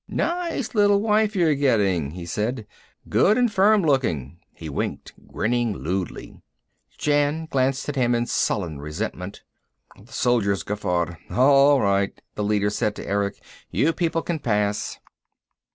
[0.07, 2.65] "Nice little wife you're getting," he said.
[3.07, 6.41] "Good and firm looking." He winked, grinning lewdly.
[6.97, 9.43] Jan glanced at him in sullen resentment.
[9.95, 11.17] The soldiers guffawed.
[11.29, 13.43] "All right," the leader said to Erick.
[13.69, 14.97] "You people can pass."